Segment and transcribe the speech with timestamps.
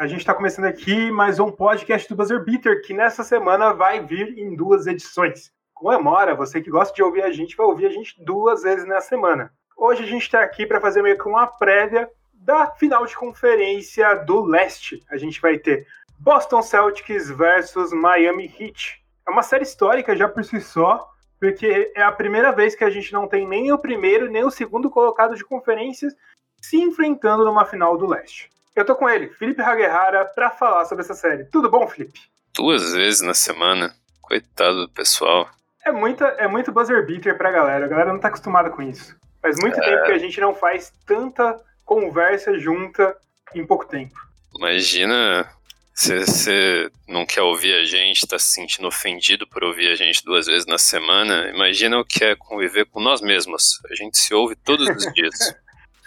[0.00, 4.00] A gente está começando aqui mais um podcast do Buzzer Beater que nessa semana vai
[4.02, 5.52] vir em duas edições.
[5.74, 9.02] Comemora, você que gosta de ouvir a gente vai ouvir a gente duas vezes na
[9.02, 9.52] semana.
[9.76, 14.14] Hoje a gente está aqui para fazer meio que uma prévia da final de conferência
[14.14, 15.04] do leste.
[15.10, 15.86] A gente vai ter
[16.18, 19.04] Boston Celtics versus Miami Heat.
[19.28, 22.90] É uma série histórica já por si só, porque é a primeira vez que a
[22.90, 26.14] gente não tem nem o primeiro nem o segundo colocado de conferências
[26.58, 28.48] se enfrentando numa final do leste.
[28.80, 31.44] Eu tô com ele, Felipe Haguerrara, para falar sobre essa série.
[31.44, 32.18] Tudo bom, Felipe?
[32.56, 33.94] Duas vezes na semana.
[34.22, 35.50] Coitado do pessoal.
[35.84, 37.84] É, muita, é muito buzzer beater pra galera.
[37.84, 39.14] A galera não tá acostumada com isso.
[39.42, 39.84] Faz muito é...
[39.84, 43.14] tempo que a gente não faz tanta conversa junta
[43.54, 44.14] em pouco tempo.
[44.56, 45.46] Imagina
[45.94, 50.24] se você não quer ouvir a gente, tá se sentindo ofendido por ouvir a gente
[50.24, 53.78] duas vezes na semana, imagina o que é conviver com nós mesmos.
[53.90, 55.54] A gente se ouve todos os dias.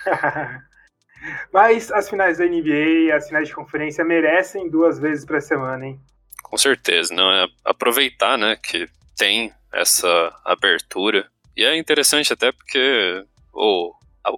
[1.52, 6.00] Mas as finais da NBA, as finais de conferência merecem duas vezes por semana, hein?
[6.44, 11.28] Com certeza, não é aproveitar, né, que tem essa abertura.
[11.56, 13.94] E é interessante até porque o,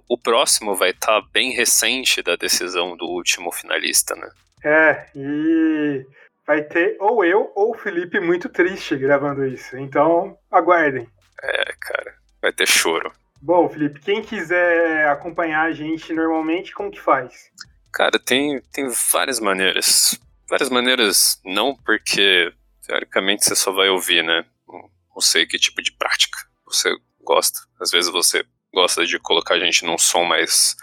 [0.08, 4.28] o próximo vai estar tá bem recente da decisão do último finalista, né?
[4.64, 6.06] É, e
[6.46, 9.76] vai ter ou eu ou o Felipe muito triste gravando isso.
[9.76, 11.08] Então, aguardem.
[11.42, 13.12] É, cara, vai ter choro.
[13.46, 17.48] Bom, Felipe, quem quiser acompanhar a gente normalmente, como que faz?
[17.92, 20.18] Cara, tem, tem várias maneiras.
[20.48, 22.52] Várias maneiras não, porque
[22.84, 24.44] teoricamente você só vai ouvir, né?
[24.68, 27.60] Não sei que tipo de prática você gosta.
[27.80, 30.74] Às vezes você gosta de colocar a gente num som mais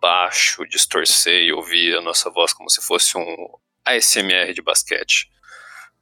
[0.00, 3.36] baixo, distorcer e ouvir a nossa voz como se fosse um
[3.84, 5.30] ASMR de basquete.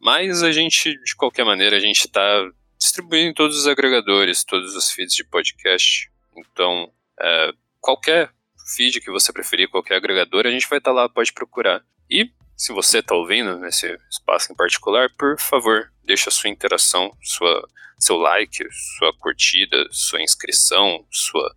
[0.00, 4.74] Mas a gente, de qualquer maneira, a gente está distribuindo em todos os agregadores, todos
[4.74, 6.10] os feeds de podcast.
[6.36, 8.30] Então, é, qualquer
[8.76, 11.84] feed que você preferir, qualquer agregador, a gente vai estar tá lá, pode procurar.
[12.08, 17.16] E se você está ouvindo nesse espaço em particular, por favor, deixe a sua interação,
[17.22, 18.64] sua, seu like,
[18.98, 21.54] sua curtida, sua inscrição, sua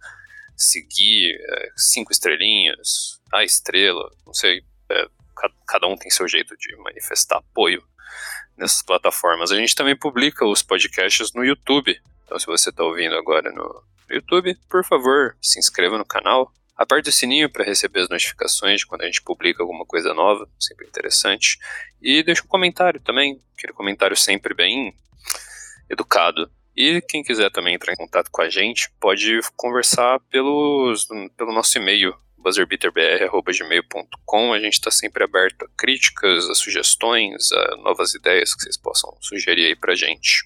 [0.55, 5.07] seguir, é, cinco estrelinhas, a estrela, não sei, é,
[5.67, 7.83] cada um tem seu jeito de manifestar apoio
[8.57, 9.51] nessas plataformas.
[9.51, 11.99] A gente também publica os podcasts no YouTube.
[12.25, 16.51] Então, se você está ouvindo agora no YouTube, por favor, se inscreva no canal.
[16.77, 20.47] Aperte o sininho para receber as notificações de quando a gente publica alguma coisa nova,
[20.59, 21.59] sempre interessante.
[22.01, 24.95] E deixa um comentário também, aquele comentário sempre bem
[25.89, 26.49] educado.
[26.75, 31.05] E quem quiser também entrar em contato com a gente, pode conversar pelos,
[31.37, 34.53] pelo nosso e-mail, buzzerbeaterbr.gmail.com.
[34.53, 39.15] A gente está sempre aberto a críticas, a sugestões, a novas ideias que vocês possam
[39.21, 40.45] sugerir aí pra gente.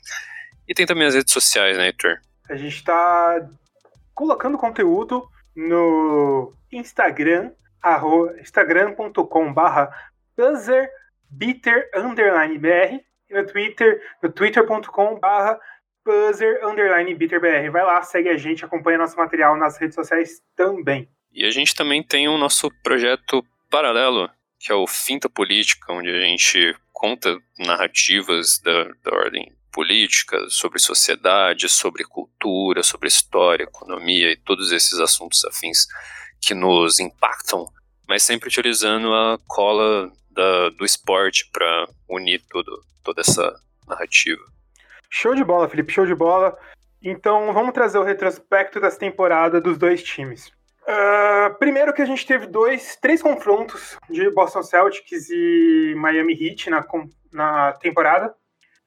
[0.68, 2.20] E tem também as redes sociais, né, Heitor?
[2.50, 3.48] A gente está
[4.14, 7.52] colocando conteúdo no Instagram,
[8.40, 9.90] instagram.com barra
[13.30, 15.60] e no Twitter, no twitter.com barra
[16.06, 17.72] buzzer_br.
[17.72, 21.10] Vai lá, segue a gente, acompanha nosso material nas redes sociais também.
[21.36, 26.10] E a gente também tem o nosso projeto paralelo, que é o Finta Política, onde
[26.10, 34.32] a gente conta narrativas da, da ordem política, sobre sociedade, sobre cultura, sobre história, economia
[34.32, 35.86] e todos esses assuntos afins
[36.42, 37.68] que nos impactam,
[38.08, 43.54] mas sempre utilizando a cola da, do esporte para unir tudo, toda essa
[43.86, 44.42] narrativa.
[45.10, 46.58] Show de bola, Felipe, show de bola.
[47.04, 50.55] Então vamos trazer o retrospecto dessa temporada dos dois times.
[50.88, 56.70] Uh, primeiro que a gente teve dois, três confrontos de Boston Celtics e Miami Heat
[56.70, 56.86] na,
[57.34, 58.34] na temporada.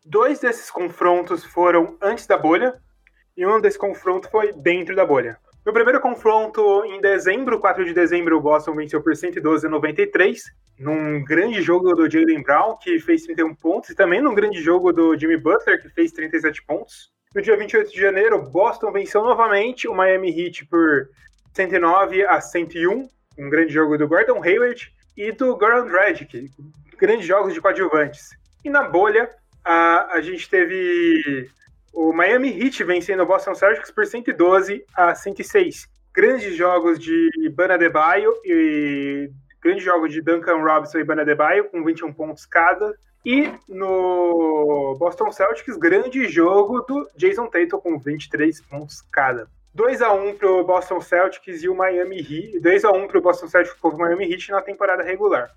[0.04, 2.80] Dois desses confrontos foram antes da bolha
[3.36, 5.38] e um desse confronto foi dentro da bolha.
[5.66, 10.42] No primeiro confronto, em dezembro, 4 de dezembro, o Boston venceu por 112 a 93,
[10.78, 14.92] num grande jogo do Jalen Brown, que fez 31 pontos, e também num grande jogo
[14.92, 17.12] do Jimmy Butler, que fez 37 pontos.
[17.34, 21.10] No dia 28 de janeiro, Boston venceu novamente o Miami Heat por
[21.58, 26.48] 109 a 101, um grande jogo do Gordon Hayward e do Goran Dragic,
[26.96, 28.30] grandes jogos de coadjuvantes.
[28.64, 29.28] E na bolha,
[29.64, 31.50] a, a gente teve
[31.92, 35.88] o Miami Heat vencendo o Boston Celtics por 112 a 106.
[36.14, 37.76] Grandes jogos de Bana
[38.44, 39.28] e
[39.60, 41.24] grandes jogos de Duncan Robinson e Bana
[41.72, 42.94] com 21 pontos cada.
[43.26, 49.48] E no Boston Celtics, grande jogo do Jason Tatum com 23 pontos cada.
[49.78, 52.60] 2x1 pro Boston Celtics e o Miami Heat.
[52.60, 55.50] 2x1 pro Boston Celtics contra o Miami Heat na temporada regular.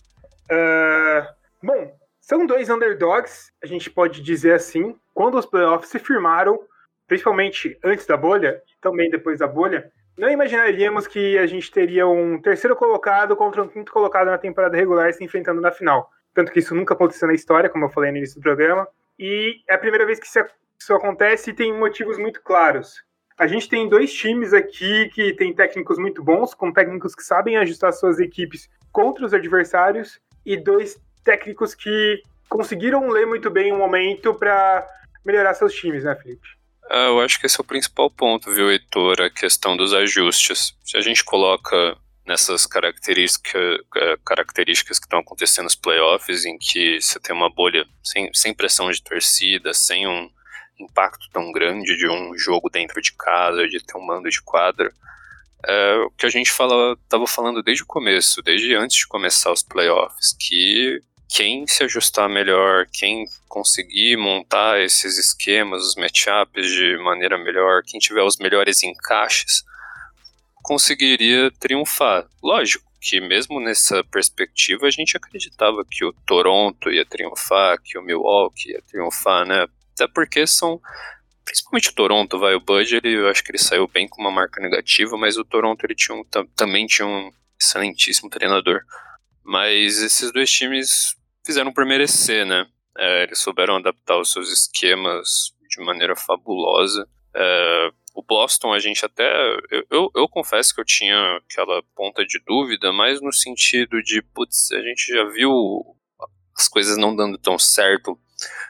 [0.45, 1.25] Uh,
[1.63, 4.95] bom, são dois underdogs, a gente pode dizer assim.
[5.11, 6.59] Quando os playoffs se firmaram,
[7.07, 12.07] principalmente antes da bolha e também depois da bolha, não imaginaríamos que a gente teria
[12.07, 16.11] um terceiro colocado contra um quinto colocado na temporada regular se enfrentando na final.
[16.33, 18.87] Tanto que isso nunca aconteceu na história, como eu falei no início do programa.
[19.17, 23.03] E é a primeira vez que isso acontece e tem motivos muito claros.
[23.41, 27.57] A gente tem dois times aqui que tem técnicos muito bons, com técnicos que sabem
[27.57, 33.77] ajustar suas equipes contra os adversários, e dois técnicos que conseguiram ler muito bem o
[33.79, 34.85] momento para
[35.25, 36.47] melhorar seus times, né, Felipe?
[36.87, 39.19] Ah, eu acho que esse é o principal ponto, viu, Heitor?
[39.19, 40.77] A questão dos ajustes.
[40.83, 41.97] Se a gente coloca
[42.27, 47.87] nessas característica, eh, características que estão acontecendo nos playoffs, em que você tem uma bolha
[48.03, 50.29] sem, sem pressão de torcida, sem um
[50.81, 54.91] impacto tão grande de um jogo dentro de casa, de ter um mando de quadra.
[55.65, 59.63] É, o que a gente estava falando desde o começo, desde antes de começar os
[59.63, 67.37] playoffs, que quem se ajustar melhor, quem conseguir montar esses esquemas, os matchups de maneira
[67.37, 69.63] melhor, quem tiver os melhores encaixes,
[70.61, 72.27] conseguiria triunfar.
[72.43, 78.03] Lógico que mesmo nessa perspectiva a gente acreditava que o Toronto ia triunfar, que o
[78.03, 79.65] Milwaukee ia triunfar, né?
[79.93, 80.81] Até porque são
[81.43, 84.31] principalmente o Toronto, vai, o Bud, ele, eu acho que ele saiu bem com uma
[84.31, 86.23] marca negativa, mas o Toronto ele tinha um,
[86.55, 88.81] também tinha um excelentíssimo treinador.
[89.43, 91.15] Mas esses dois times
[91.45, 92.65] fizeram por merecer, né?
[92.97, 97.07] É, eles souberam adaptar os seus esquemas de maneira fabulosa.
[97.35, 99.25] É, o Boston, a gente até.
[99.69, 104.21] Eu, eu, eu, confesso que eu tinha aquela ponta de dúvida, mas no sentido de,
[104.21, 105.95] putz, a gente já viu
[106.55, 108.19] as coisas não dando tão certo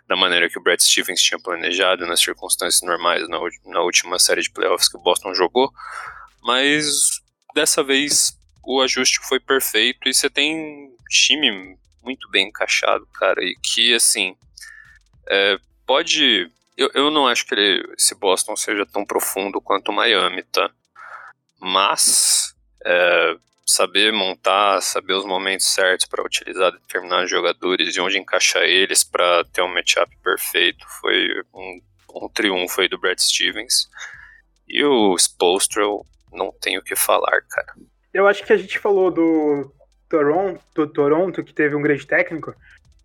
[0.07, 4.41] da maneira que o Brad Stevens tinha planejado nas circunstâncias normais na, na última série
[4.41, 5.71] de playoffs que o Boston jogou.
[6.44, 7.21] Mas
[7.53, 13.56] dessa vez o ajuste foi perfeito e você tem time muito bem encaixado, cara, e
[13.56, 14.35] que, assim,
[15.27, 16.50] é, pode...
[16.77, 20.71] Eu, eu não acho que ele, esse Boston seja tão profundo quanto o Miami, tá?
[21.59, 23.35] Mas é,
[23.71, 29.44] saber montar, saber os momentos certos para utilizar determinados jogadores e onde encaixar eles para
[29.45, 31.81] ter um matchup perfeito foi um,
[32.15, 33.89] um triunfo aí do Brad Stevens.
[34.68, 35.83] E o Spolstra,
[36.31, 37.73] não tenho o que falar, cara.
[38.13, 39.74] Eu acho que a gente falou do
[40.09, 42.56] Toronto, Toronto, que teve um grande técnico,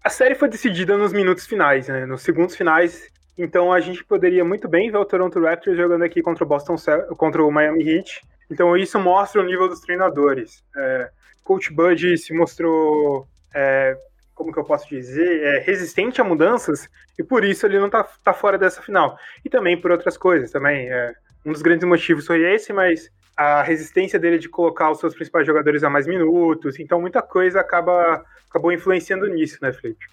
[0.07, 2.07] a série foi decidida nos minutos finais, né?
[2.07, 3.11] Nos segundos finais.
[3.37, 6.77] Então a gente poderia muito bem ver o Toronto Raptors jogando aqui contra o Boston,
[7.17, 8.21] contra o Miami Heat.
[8.51, 10.63] Então isso mostra o nível dos treinadores.
[10.77, 11.11] É,
[11.45, 13.97] Coach Bud se mostrou, é,
[14.35, 16.89] como que eu posso dizer, é, resistente a mudanças
[17.19, 19.19] e por isso ele não tá, tá fora dessa final.
[19.45, 20.89] E também por outras coisas também.
[20.89, 21.15] É,
[21.45, 25.47] um dos grandes motivos foi esse, mas a resistência dele de colocar os seus principais
[25.47, 30.07] jogadores a mais minutos, então muita coisa acaba acabou influenciando nisso, né, Felipe?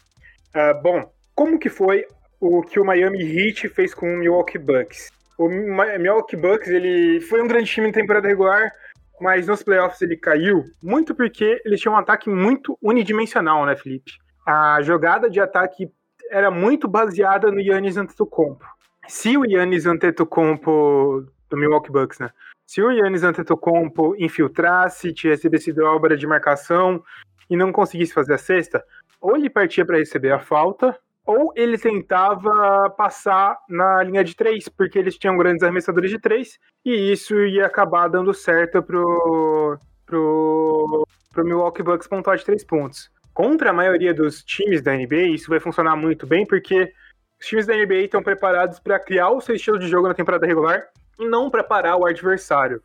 [0.54, 2.06] Uh, bom, como que foi
[2.40, 5.12] o que o Miami Heat fez com o Milwaukee Bucks?
[5.38, 8.72] O Milwaukee Bucks ele foi um grande time em temporada regular,
[9.20, 14.14] mas nos playoffs ele caiu muito porque eles tinham um ataque muito unidimensional, né, Felipe?
[14.46, 15.92] A jogada de ataque
[16.30, 18.66] era muito baseada no Yannis Antetokounmpo.
[19.08, 22.30] Se o Yannis Antetokounmpo do Milwaukee Bucks, né?
[22.66, 27.04] Se o Yannis Antetokounmpo infiltrasse, recebesse dobra de marcação
[27.50, 28.84] e não conseguisse fazer a cesta,
[29.22, 34.68] ou ele partia para receber a falta, ou ele tentava passar na linha de três,
[34.68, 41.08] porque eles tinham grandes arremessadores de três, e isso ia acabar dando certo pro, pro,
[41.32, 43.10] pro Milwaukee Bucks pontuar de três pontos.
[43.34, 46.92] Contra a maioria dos times da NBA, isso vai funcionar muito bem, porque
[47.40, 50.46] os times da NBA estão preparados para criar o seu estilo de jogo na temporada
[50.46, 50.84] regular
[51.20, 52.82] e não preparar o adversário.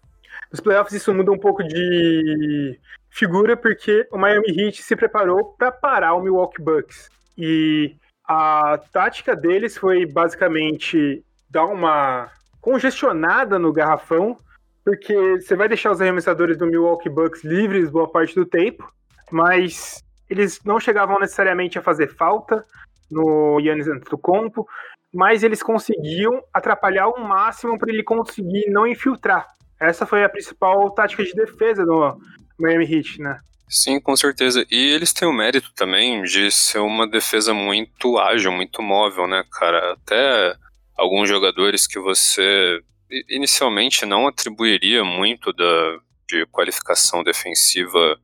[0.51, 2.79] Nos playoffs isso muda um pouco de
[3.11, 7.11] figura porque o Miami Heat se preparou para parar o Milwaukee Bucks.
[7.37, 7.95] E
[8.29, 12.31] a tática deles foi basicamente dar uma
[12.61, 14.37] congestionada no garrafão,
[14.85, 18.87] porque você vai deixar os arremessadores do Milwaukee Bucks livres boa parte do tempo,
[19.31, 22.63] mas eles não chegavam necessariamente a fazer falta
[23.11, 24.67] no Yannis Antetokounmpo,
[25.13, 29.47] mas eles conseguiam atrapalhar ao máximo para ele conseguir não infiltrar.
[29.81, 32.19] Essa foi a principal tática de defesa do
[32.59, 33.41] Miami Heat, né?
[33.69, 34.65] Sim, com certeza.
[34.71, 39.45] E eles têm o mérito também de ser uma defesa muito ágil, muito móvel, né,
[39.51, 39.93] cara?
[39.93, 40.57] Até
[40.97, 42.81] alguns jogadores que você
[43.29, 45.99] inicialmente não atribuiria muito da,
[46.29, 48.19] de qualificação defensiva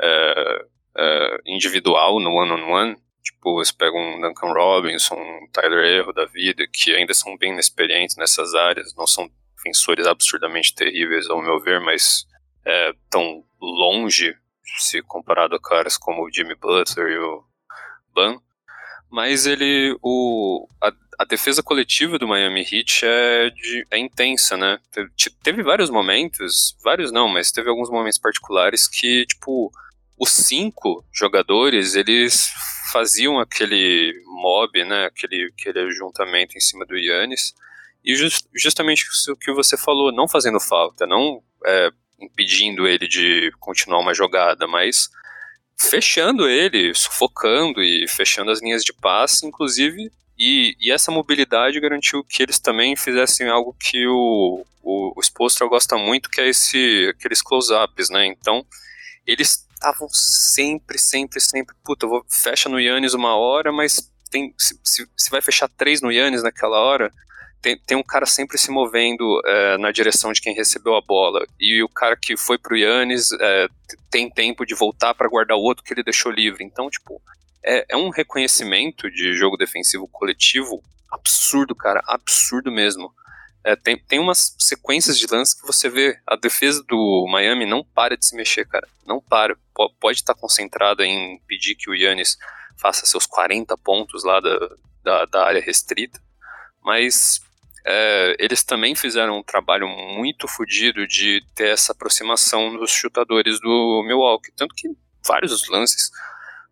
[0.00, 0.64] é,
[0.98, 6.12] é, individual no one-on-one, -on -one, Tipo, você pega um Duncan Robinson, um Tyler Erro
[6.12, 11.42] da vida, que ainda são bem inexperientes nessas áreas, não são defensores absurdamente terríveis, ao
[11.42, 12.26] meu ver, mas
[12.64, 14.34] é, tão longe
[14.78, 17.44] se comparado a caras como o Jimmy Butler e o
[18.14, 18.40] Ban.
[19.10, 19.96] mas ele.
[20.02, 24.78] O, a, a defesa coletiva do Miami Heat é, de, é intensa, né?
[24.90, 25.10] Teve,
[25.42, 29.70] teve vários momentos, vários não, mas teve alguns momentos particulares que, tipo,
[30.18, 32.50] os cinco jogadores, eles
[32.90, 35.06] faziam aquele mob, né?
[35.06, 37.54] Aquele, aquele ajuntamento em cima do Yannis.
[38.02, 43.52] E just, justamente o que você falou, não fazendo falta, não é, impedindo ele de
[43.58, 45.08] continuar uma jogada, mas
[45.78, 50.10] fechando ele, sufocando e fechando as linhas de passe, inclusive.
[50.38, 55.96] E, e essa mobilidade garantiu que eles também fizessem algo que o, o, o gosta
[55.96, 58.26] muito, que é esse, aqueles close-ups, né?
[58.26, 58.64] Então,
[59.26, 61.74] eles estavam sempre, sempre, sempre.
[61.84, 66.00] Puta, vou, fecha no Yannis uma hora, mas tem, se, se, se vai fechar três
[66.00, 67.12] no Yannis naquela hora,
[67.60, 71.44] tem, tem um cara sempre se movendo é, na direção de quem recebeu a bola.
[71.58, 73.68] E o cara que foi pro Yannis é,
[74.10, 76.64] tem tempo de voltar para guardar o outro que ele deixou livre.
[76.64, 77.20] Então, tipo,
[77.62, 82.02] é, é, um reconhecimento de jogo defensivo coletivo absurdo, cara.
[82.06, 83.12] Absurdo mesmo.
[83.62, 87.84] É, tem, tem umas sequências de lances que você vê a defesa do Miami não
[87.84, 88.88] para de se mexer, cara.
[89.06, 89.54] Não para.
[89.54, 89.60] P
[90.00, 92.38] pode estar concentrada em pedir que o Yannis
[92.78, 94.58] faça seus 40 pontos lá da,
[95.02, 96.18] da, da área restrita,
[96.82, 97.42] mas
[97.84, 104.02] é, eles também fizeram um trabalho muito fodido de ter essa aproximação dos chutadores do
[104.06, 104.52] Milwaukee.
[104.56, 104.88] Tanto que
[105.26, 106.10] vários lances,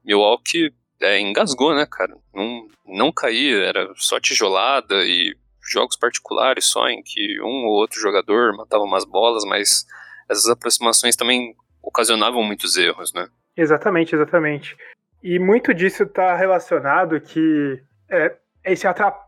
[0.04, 2.14] Milwaukee é, engasgou, né, cara?
[2.34, 5.34] Não, não caía, era só tijolada e
[5.70, 9.86] jogos particulares só em que um ou outro jogador matava umas bolas, mas
[10.28, 13.28] essas aproximações também ocasionavam muitos erros, né?
[13.56, 14.76] Exatamente, exatamente.
[15.22, 18.86] E muito disso está relacionado que é, esse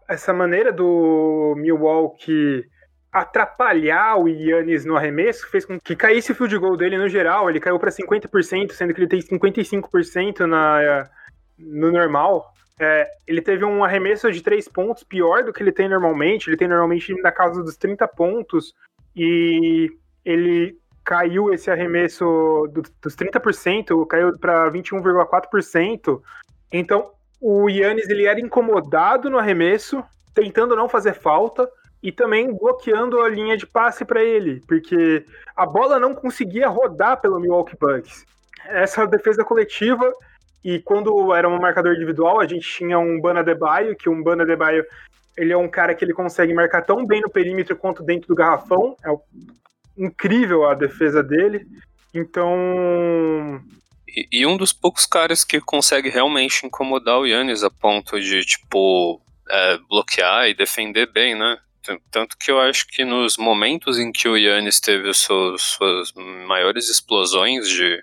[0.09, 2.65] essa maneira do Milwaukee
[3.13, 7.51] atrapalhar o Yannis no arremesso fez com que caísse o field goal dele no geral.
[7.51, 11.11] Ele caiu para 50%, sendo que ele tem 55% na,
[11.59, 12.53] no normal.
[12.79, 16.49] É, ele teve um arremesso de 3 pontos pior do que ele tem normalmente.
[16.49, 18.73] Ele tem normalmente na casa dos 30 pontos.
[19.15, 19.91] E
[20.25, 22.25] ele caiu esse arremesso
[22.73, 26.23] do, dos 30%, caiu para 21,4%.
[26.73, 30.05] Então, o Yannis ele era incomodado no arremesso,
[30.35, 31.69] tentando não fazer falta
[32.03, 35.25] e também bloqueando a linha de passe para ele, porque
[35.57, 38.25] a bola não conseguia rodar pelo Milwaukee Bucks.
[38.67, 40.13] Essa defesa coletiva
[40.65, 44.45] e quando era um marcador individual, a gente tinha um Bana Debaio, que um Bana
[44.45, 44.85] Debaio
[45.37, 48.35] ele é um cara que ele consegue marcar tão bem no perímetro quanto dentro do
[48.35, 48.95] garrafão.
[49.05, 49.09] É
[49.97, 51.67] incrível a defesa dele.
[52.13, 53.61] Então,
[54.15, 58.45] e, e, um dos poucos caras que consegue realmente incomodar o Yannis a ponto de,
[58.45, 61.59] tipo, é, bloquear e defender bem, né?
[62.11, 66.13] Tanto que eu acho que nos momentos em que o Yannis teve seus, suas
[66.47, 68.03] maiores explosões de,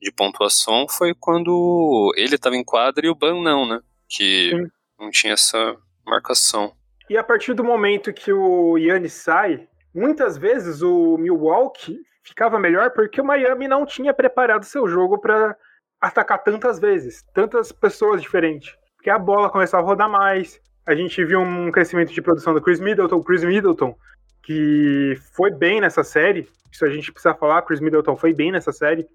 [0.00, 3.80] de pontuação foi quando ele estava em quadra e o Ban não, né?
[4.08, 4.66] Que Sim.
[5.00, 5.76] não tinha essa
[6.06, 6.74] marcação.
[7.08, 12.90] E a partir do momento que o Yannis sai, muitas vezes o Milwaukee ficava melhor
[12.90, 15.56] porque o Miami não tinha preparado seu jogo para
[16.00, 18.74] atacar tantas vezes, tantas pessoas diferentes.
[18.96, 20.60] Porque a bola começava a rodar mais.
[20.84, 23.22] A gente viu um crescimento de produção do Chris Middleton.
[23.22, 23.96] Chris Middleton,
[24.42, 28.72] que foi bem nessa série, isso a gente precisa falar, Chris Middleton foi bem nessa
[28.72, 29.06] série.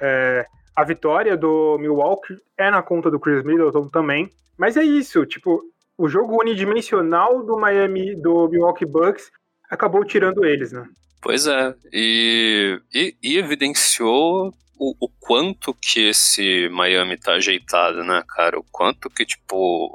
[0.00, 4.30] É, a vitória do Milwaukee é na conta do Chris Middleton também.
[4.56, 5.62] Mas é isso, tipo,
[5.96, 9.30] o jogo unidimensional do Miami, do Milwaukee Bucks,
[9.70, 10.86] acabou tirando eles, né?
[11.24, 18.22] Pois é, e, e, e evidenciou o, o, quanto que esse Miami tá ajeitado, né,
[18.28, 18.58] cara?
[18.58, 19.90] O quanto que, tipo,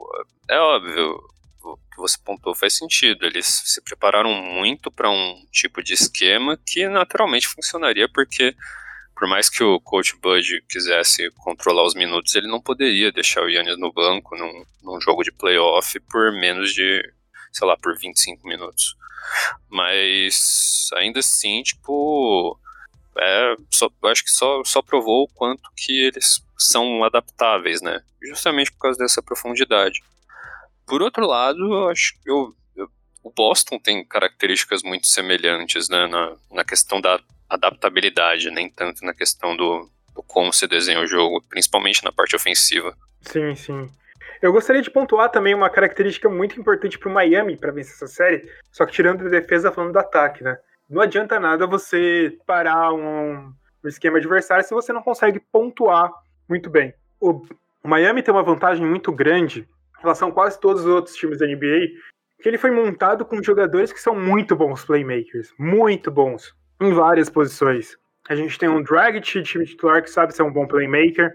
[0.50, 1.20] é óbvio,
[1.64, 3.28] o que você pontuou faz sentido.
[3.28, 8.56] Eles se prepararam muito para um tipo de esquema que naturalmente funcionaria, porque
[9.16, 13.50] por mais que o coach Bud quisesse controlar os minutos, ele não poderia deixar o
[13.50, 17.04] Yannis no banco num, num jogo de playoff por menos de,
[17.52, 18.96] sei lá, por 25 minutos.
[19.70, 22.58] Mas ainda assim, tipo,
[23.18, 28.02] é, só, acho que só, só provou o quanto que eles são adaptáveis, né?
[28.22, 30.02] Justamente por causa dessa profundidade.
[30.86, 32.90] Por outro lado, eu acho que eu, eu,
[33.24, 36.08] o Boston tem características muito semelhantes, né?
[36.08, 41.08] Na, na questão da adaptabilidade, nem tanto na questão do, do como se desenha o
[41.08, 42.96] jogo, principalmente na parte ofensiva.
[43.22, 43.92] Sim, sim.
[44.42, 48.08] Eu gostaria de pontuar também uma característica muito importante para o Miami para vencer essa
[48.08, 50.58] série, só que tirando a defesa falando do ataque, né?
[50.90, 53.54] Não adianta nada você parar um,
[53.84, 56.10] um esquema adversário se você não consegue pontuar
[56.48, 56.94] muito bem.
[57.20, 57.46] O,
[57.84, 59.68] o Miami tem uma vantagem muito grande
[59.98, 61.88] em relação a quase todos os outros times da NBA,
[62.42, 67.30] que ele foi montado com jogadores que são muito bons playmakers, muito bons, em várias
[67.30, 67.98] posições.
[68.30, 71.34] A gente tem um Dragic, time titular, que sabe ser um bom playmaker.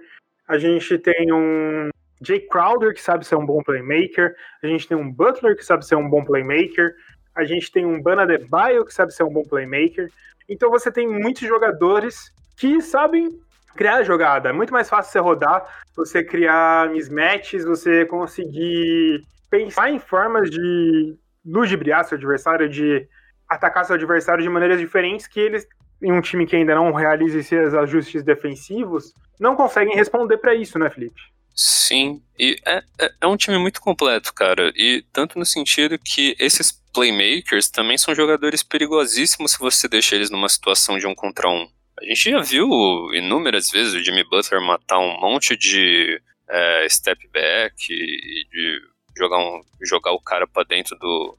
[0.48, 1.90] A gente tem um
[2.24, 5.84] Jay Crowder, que sabe ser um bom playmaker, a gente tem um Butler, que sabe
[5.84, 6.94] ser um bom playmaker,
[7.34, 10.10] a gente tem um Bana Debaio, que sabe ser um bom playmaker.
[10.48, 13.28] Então você tem muitos jogadores que sabem
[13.74, 14.50] criar jogada.
[14.50, 15.64] É muito mais fácil você rodar,
[15.96, 23.06] você criar mismatches, você conseguir pensar em formas de ludibriar seu adversário, de
[23.48, 25.66] atacar seu adversário de maneiras diferentes que eles,
[26.02, 30.78] em um time que ainda não realiza esses ajustes defensivos, não conseguem responder para isso,
[30.78, 31.20] né, Felipe?
[31.54, 34.72] Sim, e é, é, é, um time muito completo, cara.
[34.74, 40.30] E tanto no sentido que esses playmakers também são jogadores perigosíssimos se você deixa eles
[40.30, 41.68] numa situação de um contra um.
[42.00, 42.68] A gente já viu
[43.14, 48.80] inúmeras vezes o Jimmy Butler matar um monte de é, step back e de
[49.16, 51.38] jogar, um, jogar o cara para dentro do.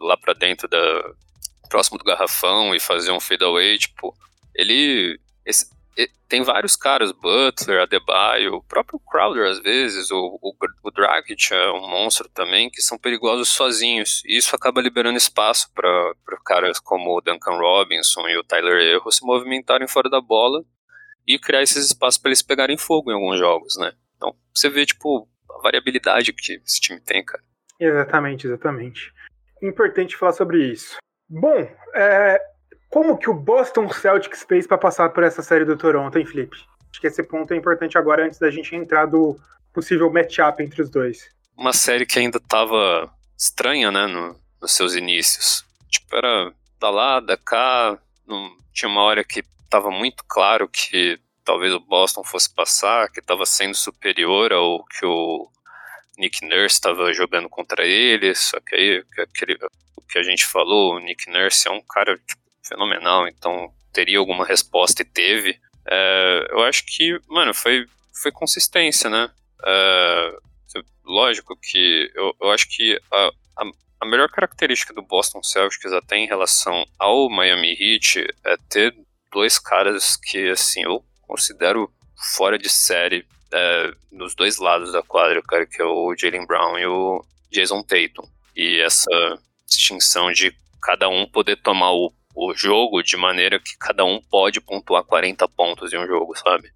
[0.00, 0.78] lá para dentro da.
[1.68, 3.78] próximo do garrafão e fazer um fadeaway.
[3.78, 4.12] Tipo,
[4.52, 5.20] ele.
[5.46, 5.70] Esse,
[6.28, 11.70] tem vários caras, Butler, Adebayo, o próprio Crowder às vezes, o, o, o Dragic é
[11.72, 14.22] um monstro também, que são perigosos sozinhos.
[14.24, 16.14] E isso acaba liberando espaço para
[16.44, 20.62] caras como o Duncan Robinson e o Tyler Erro se movimentarem fora da bola
[21.26, 23.92] e criar esses espaços para eles pegarem fogo em alguns jogos, né?
[24.16, 27.42] Então você vê, tipo, a variabilidade que esse time tem, cara.
[27.80, 29.12] Exatamente, exatamente.
[29.62, 30.96] Importante falar sobre isso.
[31.28, 32.40] Bom, é,
[32.90, 36.56] como que o Boston Celtics fez para passar por essa série do Toronto, hein, Felipe?
[36.90, 39.38] Acho que esse ponto é importante agora antes da gente entrar do
[39.72, 41.28] possível matchup entre os dois.
[41.56, 45.64] Uma série que ainda estava estranha, né, no, nos seus inícios.
[45.90, 51.18] Tipo, era da lá, da cá, não, tinha uma hora que estava muito claro que
[51.44, 55.48] talvez o Boston fosse passar, que estava sendo superior ao que o
[56.18, 59.58] Nick Nurse estava jogando contra ele, só que aí aquele,
[59.96, 64.18] o que a gente falou, o Nick Nurse é um cara tipo, fenomenal, então teria
[64.18, 65.58] alguma resposta e teve.
[65.86, 67.86] É, eu acho que, mano, foi,
[68.22, 69.30] foi consistência, né?
[69.64, 70.38] É,
[71.04, 73.64] lógico que eu, eu acho que a, a,
[74.02, 78.94] a, melhor característica do Boston Celtics até em relação ao Miami Heat é ter
[79.32, 81.90] dois caras que, assim, eu considero
[82.36, 86.78] fora de série é, nos dois lados da quadra, cara, que é o Jalen Brown
[86.78, 88.28] e o Jason Tatum.
[88.54, 89.08] E essa
[89.66, 94.60] distinção de cada um poder tomar o o jogo de maneira que cada um pode
[94.60, 96.70] pontuar 40 pontos em um jogo, sabe?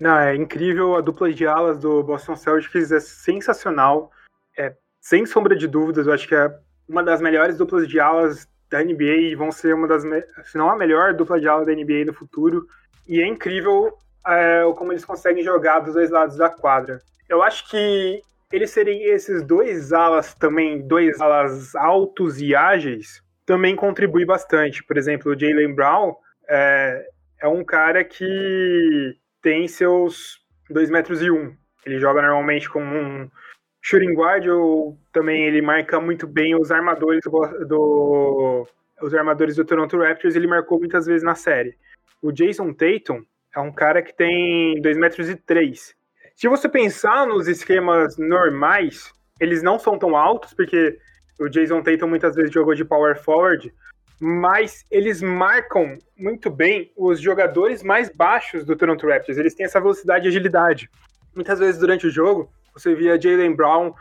[0.00, 0.96] Não, é incrível.
[0.96, 4.10] A dupla de alas do Boston Celtics é sensacional.
[4.58, 6.52] É, sem sombra de dúvidas, eu acho que é
[6.88, 10.68] uma das melhores duplas de alas da NBA e vão ser uma das, se não
[10.68, 12.66] a melhor dupla de alas da NBA no futuro.
[13.06, 17.00] E é incrível é, como eles conseguem jogar dos dois lados da quadra.
[17.28, 23.74] Eu acho que eles serem esses dois alas também, dois alas altos e ágeis, também
[23.74, 24.84] contribui bastante.
[24.84, 26.14] Por exemplo, o Jalen Brown
[26.46, 27.08] é,
[27.40, 31.34] é um cara que tem seus 2 metros e 1.
[31.34, 31.56] Um.
[31.86, 33.30] Ele joga normalmente como um
[33.80, 38.68] shooting guard ou também ele marca muito bem os armadores do, do,
[39.00, 41.74] os armadores do Toronto Raptors, ele marcou muitas vezes na série.
[42.20, 43.22] O Jason Tatum
[43.56, 45.94] é um cara que tem 2 metros e 3.
[46.36, 50.98] Se você pensar nos esquemas normais, eles não são tão altos, porque
[51.38, 53.72] o Jason Tatum muitas vezes jogou de power forward,
[54.20, 59.38] mas eles marcam muito bem os jogadores mais baixos do Toronto Raptors.
[59.38, 60.90] Eles têm essa velocidade e agilidade.
[61.34, 63.94] Muitas vezes durante o jogo, você via Jalen Brown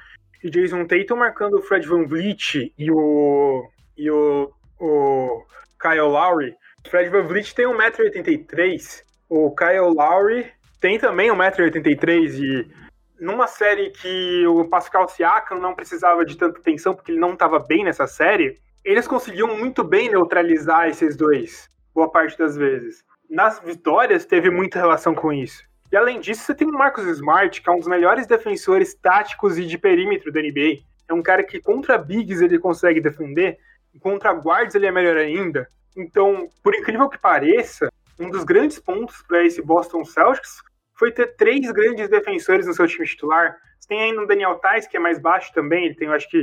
[0.43, 5.43] e Jason Tatum marcando o Fred Van Vliet e o, e o, o
[5.79, 6.55] Kyle Lowry.
[6.85, 10.47] O Fred Van Vliet tem 1,83m, o Kyle Lowry
[10.79, 12.86] tem também 1,83m e
[13.19, 17.59] numa série que o Pascal Siakam não precisava de tanta atenção porque ele não estava
[17.59, 23.03] bem nessa série, eles conseguiam muito bem neutralizar esses dois, boa parte das vezes.
[23.29, 25.63] Nas vitórias teve muita relação com isso.
[25.91, 29.57] E além disso, você tem o Marcus Smart, que é um dos melhores defensores táticos
[29.57, 30.79] e de perímetro da NBA.
[31.07, 33.57] É um cara que contra bigs ele consegue defender,
[33.99, 35.67] contra guards ele é melhor ainda.
[35.95, 40.61] Então, por incrível que pareça, um dos grandes pontos para esse Boston Celtics
[40.97, 43.55] foi ter três grandes defensores no seu time titular.
[43.79, 46.29] Você tem ainda o Daniel Tais, que é mais baixo também, ele tem, eu acho
[46.29, 46.41] que.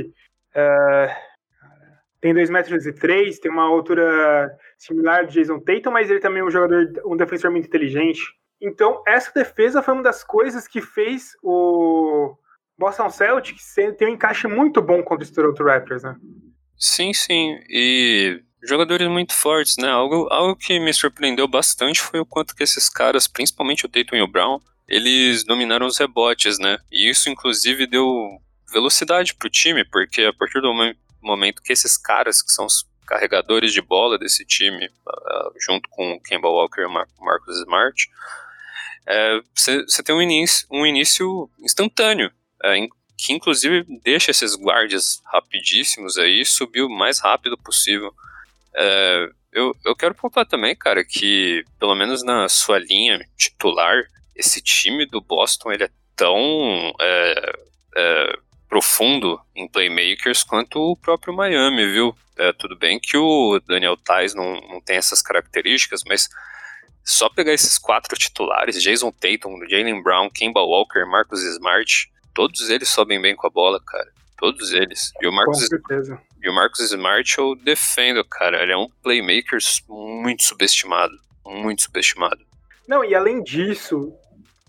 [0.55, 1.35] Uh,
[2.21, 6.39] tem 2 metros e 3, tem uma altura similar do Jason Tatum, mas ele também
[6.39, 8.23] é um jogador, um defensor muito inteligente.
[8.59, 12.35] Então, essa defesa foi uma das coisas que fez o
[12.79, 16.15] Boston Celtics ter um encaixe muito bom contra o Toronto Raptors, né?
[16.75, 17.59] Sim, sim.
[17.69, 19.89] E jogadores muito fortes, né?
[19.89, 24.15] Algo, algo que me surpreendeu bastante foi o quanto que esses caras, principalmente o Tatum
[24.15, 26.77] e o Brown, eles dominaram os rebotes, né?
[26.91, 28.39] E isso, inclusive, deu
[28.71, 30.73] velocidade pro time, porque a partir do
[31.21, 34.89] momento que esses caras, que são os carregadores de bola desse time,
[35.65, 38.09] junto com o Kemba Walker e o Marcus Smart,
[39.53, 42.31] você é, tem um início, um início instantâneo,
[42.63, 48.13] é, que inclusive deixa esses guardas rapidíssimos aí subir o mais rápido possível.
[48.75, 54.03] É, eu, eu quero pontuar também, cara, que pelo menos na sua linha titular,
[54.35, 57.53] esse time do Boston ele é tão é,
[57.95, 62.15] é, profundo em playmakers quanto o próprio Miami, viu?
[62.37, 66.29] É, tudo bem que o Daniel Tais não, não tem essas características, mas
[67.01, 72.89] só pegar esses quatro titulares, Jason Tatum, Jalen Brown, Kemba Walker, Marcus Smart, todos eles
[72.89, 74.11] sobem bem com a bola, cara.
[74.37, 75.13] Todos eles.
[75.21, 76.21] E o Marcus, com certeza.
[76.41, 78.61] E o Marcus Smart eu defendo, cara.
[78.61, 81.13] Ele é um playmaker muito subestimado.
[81.45, 82.39] Muito subestimado.
[82.87, 84.13] Não, e além disso,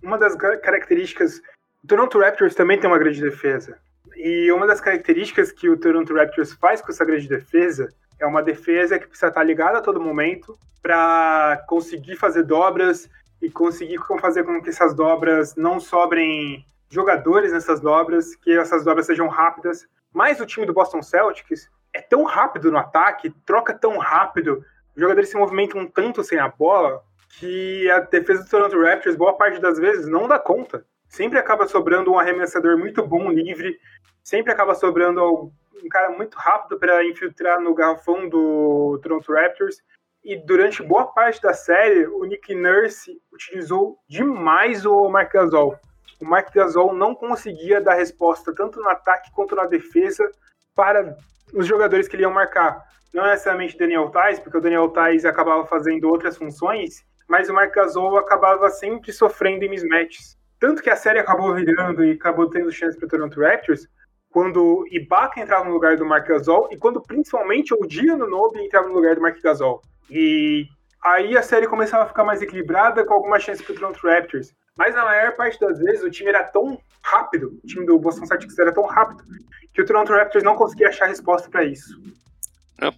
[0.03, 1.41] uma das características.
[1.85, 3.79] O Toronto Raptors também tem uma grande defesa.
[4.17, 8.43] E uma das características que o Toronto Raptors faz com essa grande defesa é uma
[8.43, 13.09] defesa que precisa estar ligada a todo momento para conseguir fazer dobras
[13.43, 19.07] e conseguir fazer com que essas dobras não sobrem jogadores nessas dobras, que essas dobras
[19.07, 23.99] sejam rápidas, mas o time do Boston Celtics é tão rápido no ataque, troca tão
[23.99, 27.03] rápido, os jogadores se movimentam tanto sem a bola,
[27.39, 30.87] que a defesa do Toronto Raptors, boa parte das vezes, não dá conta.
[31.07, 33.79] Sempre acaba sobrando um arremessador muito bom, livre,
[34.23, 35.53] sempre acaba sobrando
[35.85, 39.83] um cara muito rápido para infiltrar no garrafão do Toronto Raptors.
[40.25, 45.79] E durante boa parte da série, o Nick Nurse utilizou demais o Mark Gasol
[46.21, 50.31] o Mark Gasol não conseguia dar resposta tanto no ataque quanto na defesa
[50.75, 51.17] para
[51.53, 52.83] os jogadores que ele ia marcar.
[53.13, 57.75] Não necessariamente Daniel Tais, porque o Daniel Tais acabava fazendo outras funções, mas o Mark
[57.75, 60.37] Gasol acabava sempre sofrendo em mismatches.
[60.59, 63.87] Tanto que a série acabou virando e acabou tendo chance para o Toronto Raptors
[64.31, 68.61] quando Ibaka entrava no lugar do Mark Gasol e quando principalmente o Dia no Nobe
[68.61, 69.81] entrava no lugar do Mark Gasol.
[70.11, 70.67] E
[71.03, 74.53] aí a série começava a ficar mais equilibrada com alguma chance para o Toronto Raptors.
[74.77, 78.27] Mas na maior parte das vezes o time era tão rápido, o time do Boston
[78.27, 79.25] Celtics era tão rápido,
[79.73, 81.99] que o Toronto Raptors não conseguia achar resposta para isso.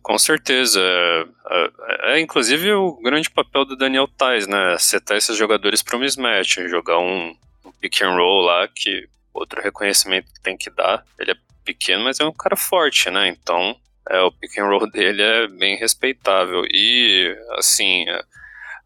[0.02, 0.80] com certeza.
[0.80, 4.76] É, é, inclusive o grande papel do Daniel Tais, né?
[4.78, 9.60] Setar esses jogadores para um mismatch, jogar um, um pick and roll lá que outro
[9.60, 11.04] reconhecimento tem que dar.
[11.18, 13.28] Ele é pequeno, mas é um cara forte, né?
[13.28, 13.76] Então,
[14.08, 16.64] é, o pick and roll dele é bem respeitável.
[16.64, 18.06] E, assim,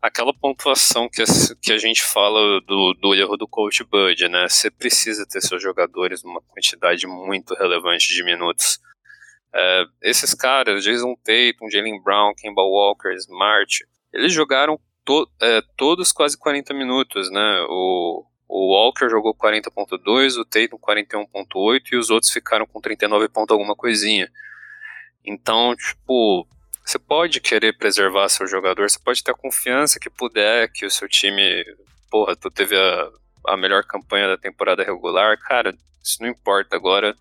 [0.03, 1.25] aquela pontuação que a,
[1.62, 4.49] que a gente fala do, do erro do coach Bud, né?
[4.49, 8.81] Você precisa ter seus jogadores numa quantidade muito relevante de minutos.
[9.55, 16.11] É, esses caras, Jason Tatum, Jalen Brown, Kemba Walker, Smart, eles jogaram to, é, todos
[16.11, 17.65] quase 40 minutos, né?
[17.69, 23.53] O, o Walker jogou 40.2, o Tatum 41.8 e os outros ficaram com 39 ponto
[23.53, 24.29] alguma coisinha.
[25.25, 26.49] Então, tipo,
[26.85, 30.90] você pode querer preservar seu jogador, você pode ter a confiança que puder, que o
[30.90, 31.64] seu time,
[32.11, 33.11] porra, tu teve a,
[33.49, 37.16] a melhor campanha da temporada regular, cara, isso não importa agora.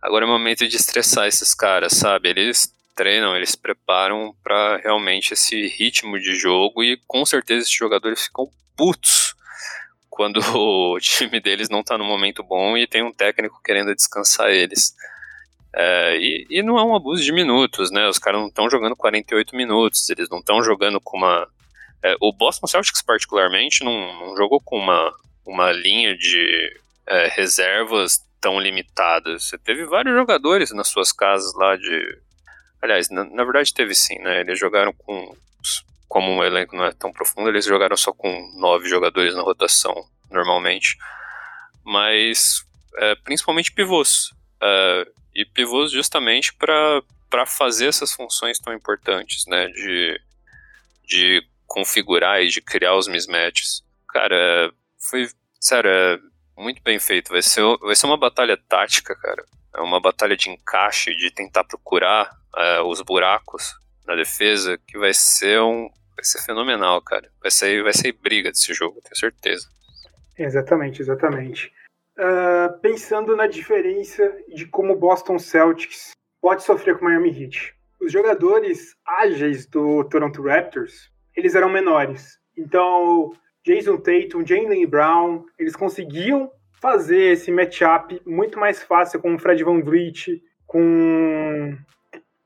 [0.00, 2.30] Agora é momento de estressar esses caras, sabe?
[2.30, 8.24] Eles treinam, eles preparam para realmente esse ritmo de jogo e com certeza esses jogadores
[8.24, 9.34] ficam putos
[10.10, 14.50] quando o time deles não tá no momento bom e tem um técnico querendo descansar
[14.50, 14.94] eles.
[15.74, 18.06] É, e, e, não é um abuso de minutos, né?
[18.06, 21.48] Os caras não estão jogando 48 minutos, eles não estão jogando com uma.
[22.02, 25.14] É, o Boston Celtics, particularmente, não, não, jogou com uma,
[25.46, 29.44] uma linha de é, reservas tão limitadas.
[29.44, 32.18] Você teve vários jogadores nas suas casas lá de.
[32.82, 34.40] Aliás, na, na verdade teve sim, né?
[34.40, 35.34] Eles jogaram com.
[36.06, 39.94] Como um elenco não é tão profundo, eles jogaram só com nove jogadores na rotação,
[40.30, 40.98] normalmente.
[41.82, 42.62] Mas,
[42.96, 44.30] é, principalmente pivôs.
[44.60, 49.66] É, e pivôs justamente para fazer essas funções tão importantes, né?
[49.68, 50.20] De,
[51.06, 53.82] de configurar e de criar os mismatches.
[54.08, 55.28] Cara, foi,
[55.60, 56.18] sério, é
[56.56, 57.30] muito bem feito.
[57.30, 59.44] Vai ser, vai ser uma batalha tática, cara.
[59.74, 63.74] É uma batalha de encaixe, de tentar procurar é, os buracos
[64.06, 65.88] na defesa, que vai ser um.
[66.14, 67.30] Vai ser fenomenal, cara.
[67.40, 69.66] Vai ser, vai ser briga desse jogo, tenho certeza.
[70.38, 71.72] Exatamente, exatamente
[72.18, 77.74] uh, pensando na diferença de como Boston Celtics pode sofrer com Miami Heat.
[78.00, 82.38] Os jogadores ágeis do Toronto Raptors, eles eram menores.
[82.56, 83.32] Então,
[83.64, 89.62] Jason Tatum, Jalen Brown, eles conseguiam fazer esse matchup muito mais fácil com o Fred
[89.62, 91.76] Van Vliet, com,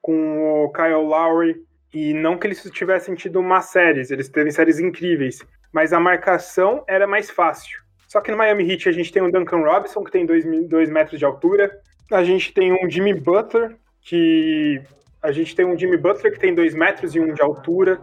[0.02, 1.64] com o Kyle Lowry.
[1.94, 5.38] E não que eles tivessem tido uma séries, eles teve séries incríveis,
[5.72, 7.85] mas a marcação era mais fácil.
[8.06, 11.18] Só que no Miami Heat a gente tem o Duncan Robinson, que tem 2 metros
[11.18, 11.80] de altura.
[12.12, 14.80] A gente tem um Jimmy Butler, que.
[15.22, 18.00] A gente tem um Jimmy Butler que tem 2 metros e 1 um de altura.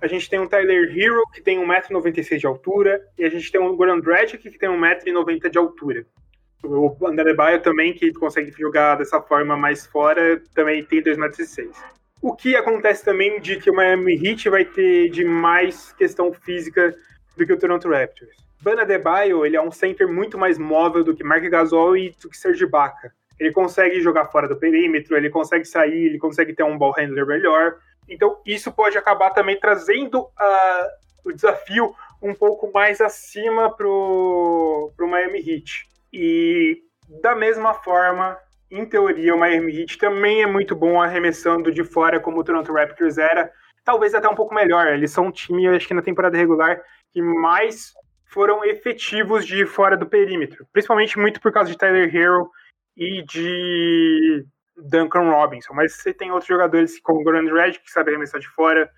[0.00, 3.60] a gente tem um Tyler Hero, que tem 1,96m de altura, e a gente tem
[3.60, 6.04] um Goran Dragic, que tem 1,90m de altura.
[6.64, 11.70] O André Baio também, que consegue jogar dessa forma mais fora, também tem 2,6m.
[12.20, 16.94] O que acontece também de que o Miami Heat vai ter de mais questão física
[17.36, 18.36] do que o Toronto Raptors.
[18.62, 22.30] Bana Debaio, ele é um center muito mais móvel do que Mark Gasol e do
[22.30, 23.12] que Serge Ibaka.
[23.38, 27.26] Ele consegue jogar fora do perímetro, ele consegue sair, ele consegue ter um ball handler
[27.26, 27.74] melhor.
[28.08, 30.88] Então, isso pode acabar também trazendo uh,
[31.24, 35.88] o desafio um pouco mais acima pro, pro Miami Heat.
[36.12, 36.82] E
[37.20, 38.38] da mesma forma,
[38.70, 42.72] em teoria, o Miami Heat também é muito bom arremessando de fora, como o Toronto
[42.72, 43.50] Raptors era.
[43.84, 44.86] Talvez até um pouco melhor.
[44.86, 46.80] Eles são um time, acho que na temporada regular,
[47.12, 47.92] que mais
[48.32, 50.66] foram efetivos de fora do perímetro.
[50.72, 52.50] Principalmente muito por causa de Tyler Hero
[52.96, 54.44] e de
[54.76, 58.48] Duncan Robinson, mas você tem outros jogadores como o Goran Red, que sabe arremessar de
[58.48, 58.90] fora,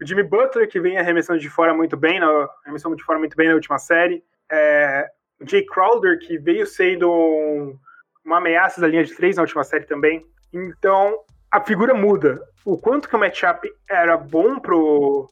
[0.00, 3.36] o Jimmy Butler, que vem arremessando de fora muito bem, na, arremessando de fora muito
[3.36, 5.08] bem na última série, é,
[5.40, 7.78] o Jay Crowder, que veio sendo um,
[8.24, 10.24] uma ameaça da linha de três na última série também.
[10.52, 11.18] Então,
[11.50, 12.42] a figura muda.
[12.64, 15.28] O quanto que o matchup era bom pro,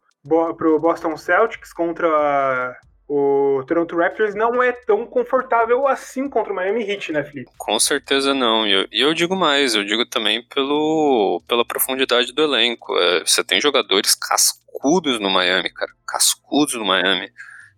[0.57, 2.79] pro Boston Celtics contra
[3.13, 7.51] o Toronto Raptors não é tão confortável assim contra o Miami Heat, né, Felipe?
[7.59, 8.65] Com certeza não.
[8.65, 12.97] E eu, eu, digo mais, eu digo também pelo, pela profundidade do elenco.
[12.97, 15.91] É, você tem jogadores cascudos no Miami, cara.
[16.07, 17.29] Cascudos no Miami.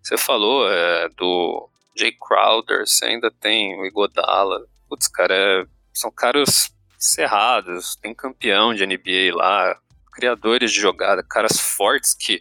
[0.02, 1.66] Você falou é, do
[1.96, 4.66] Jay Crowder, você ainda tem o Igodala.
[4.86, 5.64] Putz, cara, é,
[5.94, 7.96] são caras cerrados.
[7.96, 9.78] Tem campeão de NBA lá,
[10.12, 12.38] criadores de jogada, caras fortes que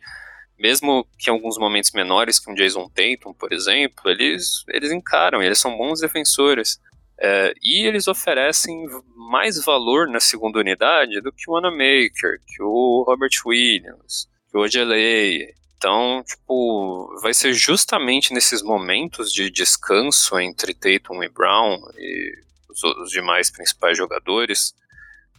[0.62, 5.42] mesmo que em alguns momentos menores que um Jason Tatum, por exemplo, eles, eles encaram,
[5.42, 6.80] eles são bons defensores.
[7.20, 13.04] É, e eles oferecem mais valor na segunda unidade do que o Anamaker, que o
[13.08, 15.54] Robert Williams, que o Ojeley.
[15.78, 22.34] Então, tipo, vai ser justamente nesses momentos de descanso entre Tatum e Brown e
[22.70, 24.76] os, os demais principais jogadores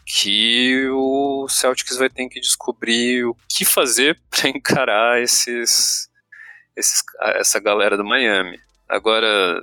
[0.06, 6.08] que o Celtics vai ter que descobrir o que fazer para encarar esses,
[6.76, 7.02] esses,
[7.36, 8.58] essa galera do Miami.
[8.88, 9.62] Agora,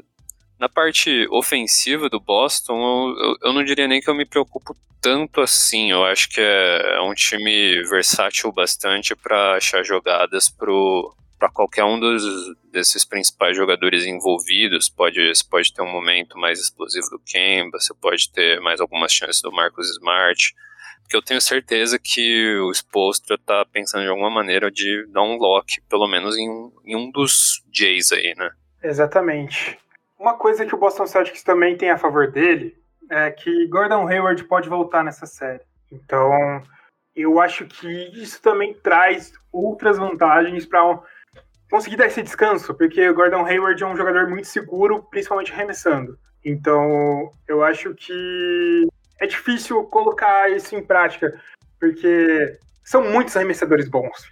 [0.59, 5.41] na parte ofensiva do Boston, eu, eu, não diria nem que eu me preocupo tanto
[5.41, 5.91] assim.
[5.91, 11.85] Eu acho que é, é um time versátil bastante para achar jogadas pro para qualquer
[11.85, 12.23] um dos,
[12.71, 14.89] desses principais jogadores envolvidos.
[14.89, 19.11] Pode, você pode ter um momento mais explosivo do Kemba, você pode ter mais algumas
[19.13, 20.53] chances do Marcus Smart.
[21.01, 25.37] Porque eu tenho certeza que o Spolstra está pensando de alguma maneira de dar um
[25.37, 28.51] lock, pelo menos em um, em um dos Jays aí, né?
[28.83, 29.79] Exatamente.
[30.19, 32.77] Uma coisa que o Boston Celtics também tem a favor dele
[33.09, 35.63] é que Gordon Hayward pode voltar nessa série.
[35.91, 36.61] Então,
[37.15, 37.87] eu acho que
[38.21, 41.01] isso também traz outras vantagens para
[41.69, 46.17] conseguir dar esse descanso, porque o Gordon Hayward é um jogador muito seguro, principalmente arremessando.
[46.43, 48.87] Então, eu acho que
[49.19, 51.39] é difícil colocar isso em prática,
[51.79, 54.31] porque são muitos arremessadores bons.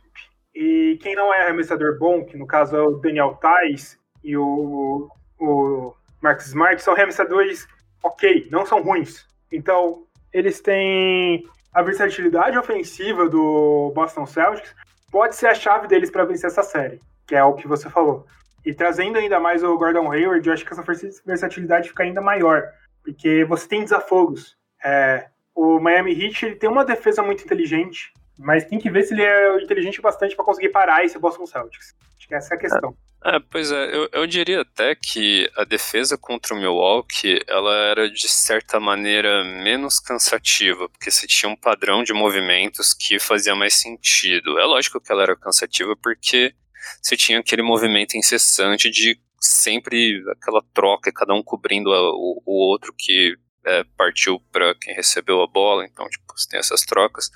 [0.56, 5.08] E quem não é arremessador bom, que no caso é o Daniel Tais e o,
[5.40, 7.68] o Marcus Smart, são arremessadores
[8.04, 9.28] ok, não são ruins.
[9.52, 14.74] Então, eles têm a versatilidade ofensiva do Boston Celtics,
[15.12, 18.26] pode ser a chave deles para vencer essa série que é o que você falou.
[18.66, 20.84] E trazendo ainda mais o Gordon Hayward, eu acho que essa
[21.26, 22.64] versatilidade fica ainda maior,
[23.04, 24.58] porque você tem desafogos.
[24.84, 29.14] É, o Miami Heat ele tem uma defesa muito inteligente, mas tem que ver se
[29.14, 31.96] ele é inteligente bastante para conseguir parar esse Boston Celtics.
[32.18, 32.96] Acho que essa é a questão.
[33.26, 38.10] É, pois é, eu, eu diria até que a defesa contra o Milwaukee, ela era
[38.10, 43.74] de certa maneira menos cansativa, porque você tinha um padrão de movimentos que fazia mais
[43.74, 44.60] sentido.
[44.60, 46.54] É lógico que ela era cansativa porque
[47.02, 52.70] você tinha aquele movimento incessante de sempre aquela troca, cada um cobrindo a, o, o,
[52.70, 57.30] outro que é, partiu para quem recebeu a bola, então tipo, você tem essas trocas.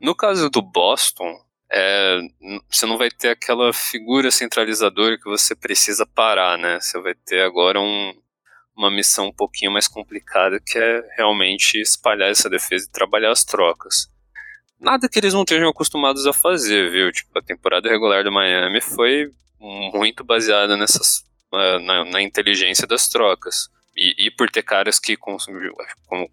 [0.00, 1.34] No caso do Boston,
[1.70, 2.20] é,
[2.70, 6.78] você não vai ter aquela figura centralizadora que você precisa parar, né?
[6.80, 8.12] Você vai ter agora um,
[8.76, 13.44] uma missão um pouquinho mais complicada que é realmente espalhar essa defesa e trabalhar as
[13.44, 14.13] trocas
[14.84, 17.10] nada que eles não estejam acostumados a fazer, viu?
[17.10, 23.68] Tipo, a temporada regular do Miami foi muito baseada nessas, na, na inteligência das trocas.
[23.96, 25.38] E, e, por ter caras que, como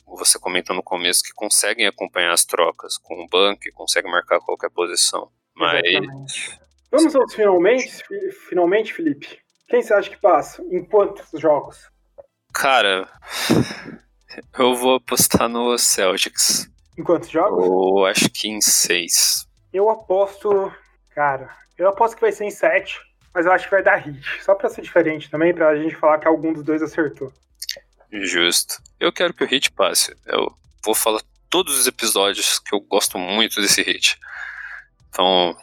[0.07, 4.39] você comentou no começo, que conseguem acompanhar as trocas com o banco e conseguem marcar
[4.39, 5.29] qualquer posição.
[5.55, 5.81] Mas.
[5.85, 6.59] Exatamente.
[6.91, 8.03] Vamos aos finalmente,
[8.49, 9.39] finalmente, Felipe.
[9.69, 10.61] Quem você acha que passa?
[10.63, 11.89] Em quantos jogos?
[12.53, 13.07] Cara,
[14.57, 16.70] eu vou apostar no Celtics.
[16.97, 17.65] Em quantos jogos?
[17.65, 19.47] Eu acho que em seis.
[19.73, 20.71] Eu aposto
[21.13, 22.99] Cara, eu aposto que vai ser em 7,
[23.34, 24.43] mas eu acho que vai dar hit.
[24.43, 27.32] Só pra ser diferente também, pra gente falar que algum dos dois acertou.
[28.12, 28.82] Justo.
[28.99, 30.15] Eu quero que o hit passe.
[30.25, 34.17] Eu vou falar todos os episódios que eu gosto muito desse hit.
[35.10, 35.56] Então,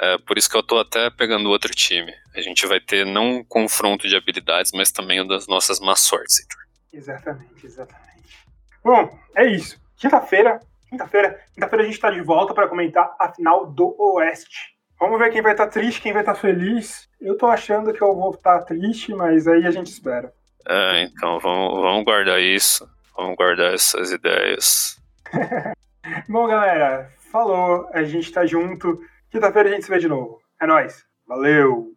[0.00, 2.12] é por isso que eu tô até pegando outro time.
[2.34, 5.96] A gente vai ter não um confronto de habilidades, mas também o das nossas má
[5.96, 6.62] sortes, Heitor.
[6.92, 8.38] Exatamente, exatamente.
[8.82, 9.80] Bom, é isso.
[10.04, 14.76] Quinta-feira, quinta-feira, quinta-feira a gente tá de volta para comentar a final do Oeste.
[15.00, 17.08] Vamos ver quem vai estar tá triste, quem vai estar tá feliz.
[17.18, 20.30] Eu tô achando que eu vou estar tá triste, mas aí a gente espera.
[20.68, 22.86] É, então vamos, vamos guardar isso.
[23.16, 25.00] Vamos guardar essas ideias.
[26.28, 27.88] Bom, galera, falou.
[27.94, 29.00] A gente tá junto.
[29.30, 30.38] Quinta-feira a gente se vê de novo.
[30.60, 31.02] É nóis.
[31.26, 31.93] Valeu!